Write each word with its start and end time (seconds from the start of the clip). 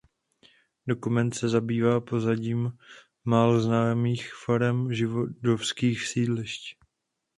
Dokument 0.87 1.31
se 1.35 1.49
zabývá 1.49 2.01
pozadím 2.01 2.71
málo 3.25 3.59
známých 3.59 4.33
forem 4.33 4.93
židovských 4.93 6.07
sídlišť. 6.07 6.77